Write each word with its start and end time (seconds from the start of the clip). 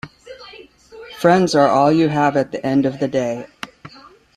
Friends 1.19 1.53
are 1.53 1.67
all 1.67 1.91
you 1.91 2.09
have 2.09 2.35
at 2.35 2.51
the 2.51 2.65
end 2.65 2.87
of 2.87 2.99
the 2.99 3.07
day. 3.07 3.45